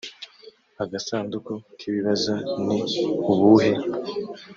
[0.83, 2.33] agasanduku k ibibazo
[2.65, 2.79] ni
[3.31, 3.71] ubuhe